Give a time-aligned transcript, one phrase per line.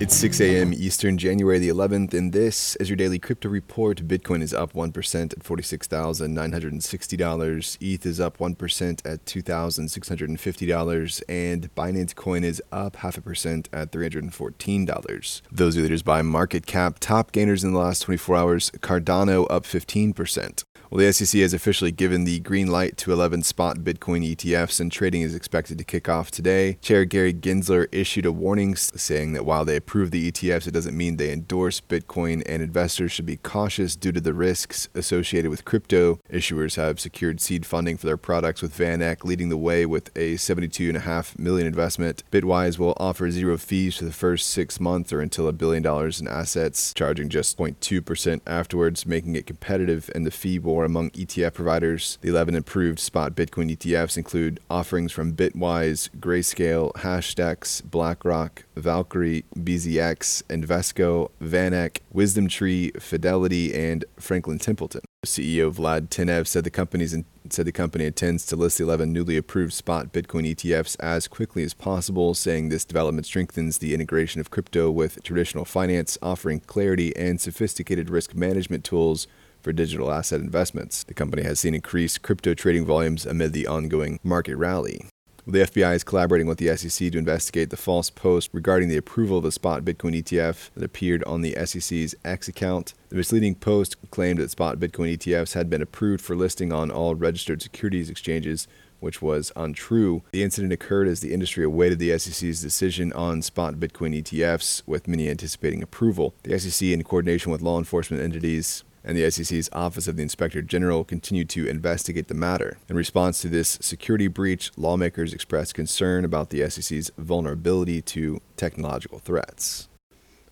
[0.00, 0.72] It's 6 a.m.
[0.72, 4.08] Eastern, January the 11th, and this is your daily crypto report.
[4.08, 7.76] Bitcoin is up 1% at $46,960.
[7.82, 11.22] ETH is up 1% at $2,650.
[11.28, 15.42] And Binance Coin is up half a percent at $314.
[15.52, 16.98] Those are leaders by market cap.
[16.98, 20.64] Top gainers in the last 24 hours Cardano up 15%.
[20.90, 24.90] Well, the SEC has officially given the green light to 11 spot Bitcoin ETFs, and
[24.90, 26.78] trading is expected to kick off today.
[26.82, 30.96] Chair Gary Gensler issued a warning saying that while they approve the ETFs, it doesn't
[30.96, 35.64] mean they endorse Bitcoin, and investors should be cautious due to the risks associated with
[35.64, 36.18] crypto.
[36.28, 40.34] Issuers have secured seed funding for their products, with VanEck leading the way with a
[40.34, 42.24] 72.5 million investment.
[42.32, 46.20] Bitwise will offer zero fees for the first six months or until a billion dollars
[46.20, 51.52] in assets, charging just 0.2% afterwards, making it competitive and the fee war among ETF
[51.52, 52.16] providers.
[52.22, 60.42] The 11 approved spot Bitcoin ETFs include offerings from Bitwise, Grayscale, Hashdex, BlackRock, Valkyrie, BZX,
[60.44, 65.02] Invesco, VanEck, WisdomTree, Fidelity, and Franklin Templeton.
[65.26, 67.14] CEO Vlad Tenev said the company's
[67.50, 71.62] said the company intends to list the 11 newly approved spot Bitcoin ETFs as quickly
[71.62, 77.14] as possible, saying this development strengthens the integration of crypto with traditional finance, offering clarity
[77.16, 79.26] and sophisticated risk management tools
[79.62, 81.04] for digital asset investments.
[81.04, 85.06] The company has seen increased crypto trading volumes amid the ongoing market rally.
[85.46, 89.38] The FBI is collaborating with the SEC to investigate the false post regarding the approval
[89.38, 92.94] of a spot Bitcoin ETF that appeared on the SEC's X account.
[93.08, 97.14] The misleading post claimed that spot Bitcoin ETFs had been approved for listing on all
[97.14, 98.68] registered securities exchanges,
[99.00, 100.22] which was untrue.
[100.30, 105.08] The incident occurred as the industry awaited the SEC's decision on spot Bitcoin ETFs, with
[105.08, 106.34] many anticipating approval.
[106.42, 110.60] The SEC, in coordination with law enforcement entities, and the SEC's Office of the Inspector
[110.62, 112.78] General continued to investigate the matter.
[112.88, 119.18] In response to this security breach, lawmakers expressed concern about the SEC's vulnerability to technological
[119.18, 119.88] threats.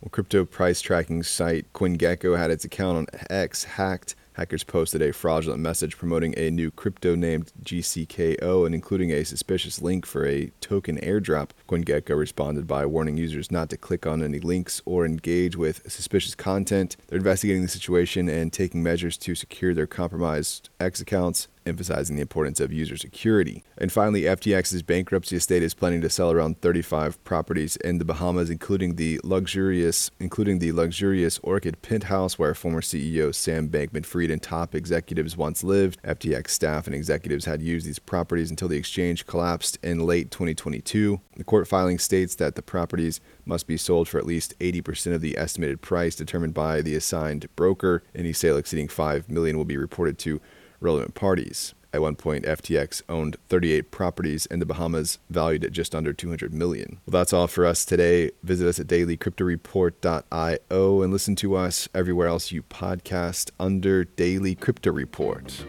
[0.00, 5.12] Well, crypto price tracking site CoinGecko had its account on X hacked Hackers posted a
[5.12, 10.50] fraudulent message promoting a new crypto named GCKO and including a suspicious link for a
[10.60, 11.50] token airdrop.
[11.68, 16.34] CoinGecko responded by warning users not to click on any links or engage with suspicious
[16.34, 16.96] content.
[17.06, 22.22] They're investigating the situation and taking measures to secure their compromised X accounts emphasizing the
[22.22, 23.62] importance of user security.
[23.78, 28.50] And finally, FTX's bankruptcy estate is planning to sell around 35 properties in the Bahamas,
[28.50, 34.74] including the luxurious, including the luxurious Orchid penthouse where former CEO Sam Bankman-Fried and top
[34.74, 36.02] executives once lived.
[36.02, 41.20] FTX staff and executives had used these properties until the exchange collapsed in late 2022.
[41.36, 45.20] The court filing states that the properties must be sold for at least 80% of
[45.20, 48.02] the estimated price determined by the assigned broker.
[48.14, 50.40] Any sale exceeding 5 million will be reported to
[50.80, 51.74] relevant parties.
[51.94, 56.52] At one point, FTX owned 38 properties in the Bahamas valued at just under 200
[56.52, 56.98] million.
[57.06, 58.32] Well, that's all for us today.
[58.42, 64.90] Visit us at dailycryptoreport.io and listen to us everywhere else you podcast under Daily Crypto
[64.90, 65.64] Report.